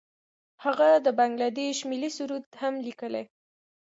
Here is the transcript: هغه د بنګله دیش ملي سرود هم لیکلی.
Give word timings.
هغه 0.63 0.89
د 1.05 1.07
بنګله 1.17 1.49
دیش 1.57 1.77
ملي 1.89 2.09
سرود 2.17 2.45
هم 2.61 2.73
لیکلی. 2.87 3.23